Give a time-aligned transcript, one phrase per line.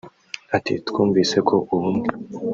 [0.55, 2.07] Ati“ Twumvise ko ubumwe